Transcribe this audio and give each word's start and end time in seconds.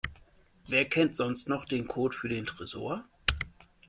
Wer 0.67 0.85
kennt 0.85 1.15
sonst 1.15 1.47
noch 1.47 1.63
den 1.63 1.87
Code 1.87 2.17
für 2.17 2.27
den 2.27 2.47
Tresor? 2.47 3.05